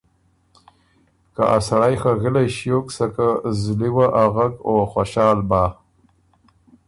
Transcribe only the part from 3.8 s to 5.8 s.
وه اغک او خؤشال بۀ،